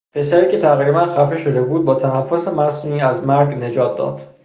پسری 0.13 0.45
را 0.45 0.51
که 0.51 0.59
تقریباخفه 0.59 1.37
شده 1.37 1.61
بود 1.61 1.85
با 1.85 1.95
تنفس 1.95 2.47
مصنوعی 2.47 3.01
از 3.01 3.25
مرگ 3.27 3.63
نجات 3.63 3.97
داد. 3.97 4.23